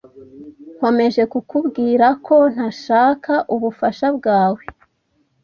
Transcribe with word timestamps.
Nkomeje 0.77 1.23
kukubwira 1.31 2.07
ko 2.25 2.35
ntashaka 2.53 3.33
ubufasha 3.55 4.07
bwawe. 4.17 4.61